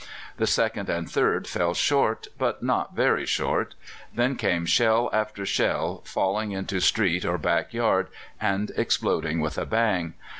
[0.37, 3.75] The second and third fell short, but not very short.
[4.11, 8.07] Then came shell after shell, falling into street or backyard,
[8.39, 10.15] and exploding with a bang.